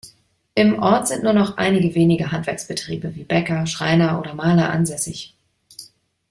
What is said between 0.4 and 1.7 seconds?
Im Ort sind nur noch